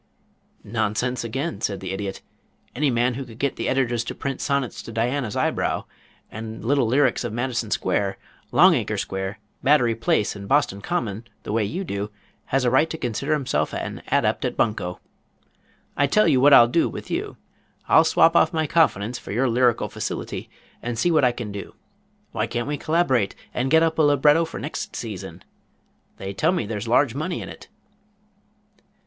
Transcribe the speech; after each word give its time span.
"Nonsense 0.63 1.23
again," 1.23 1.61
said 1.61 1.79
the 1.79 1.91
Idiot. 1.91 2.23
"Any 2.73 2.89
man 2.89 3.13
who 3.13 3.23
can 3.23 3.37
get 3.37 3.55
the 3.55 3.69
editors 3.69 4.03
to 4.05 4.15
print 4.15 4.41
Sonnets 4.41 4.81
to 4.81 4.91
Diana's 4.91 5.35
Eyebrow, 5.35 5.85
and 6.31 6.65
little 6.65 6.87
lyrics 6.87 7.23
of 7.23 7.31
Madison 7.31 7.69
Square, 7.69 8.17
Longacre 8.51 8.97
Square, 8.97 9.37
Battery 9.61 9.93
Place 9.93 10.35
and 10.35 10.47
Boston 10.47 10.81
Common, 10.81 11.25
the 11.43 11.51
way 11.51 11.63
you 11.63 11.83
do, 11.83 12.09
has 12.45 12.65
a 12.65 12.71
right 12.71 12.89
to 12.89 12.97
consider 12.97 13.33
himself 13.33 13.75
an 13.75 14.01
adept 14.11 14.43
at 14.43 14.57
bunco. 14.57 14.99
I 15.95 16.07
tell 16.07 16.27
you 16.27 16.41
what 16.41 16.51
I'll 16.51 16.67
do 16.67 16.89
with 16.89 17.11
you. 17.11 17.37
I'll 17.87 18.03
swap 18.03 18.35
off 18.35 18.51
my 18.51 18.65
confidence 18.65 19.19
for 19.19 19.31
your 19.31 19.47
lyrical 19.49 19.87
facility 19.87 20.49
and 20.81 20.97
see 20.97 21.11
what 21.11 21.23
I 21.23 21.31
can 21.31 21.51
do. 21.51 21.75
Why 22.31 22.47
can't 22.47 22.67
we 22.67 22.75
collaborate 22.75 23.35
and 23.53 23.69
get 23.69 23.83
up 23.83 23.99
a 23.99 24.01
libretto 24.01 24.45
for 24.45 24.59
next 24.59 24.95
season? 24.95 25.43
They 26.17 26.33
tell 26.33 26.53
me 26.53 26.65
there's 26.65 26.87
large 26.87 27.13
money 27.13 27.39
in 27.39 27.49
it." 27.49 27.67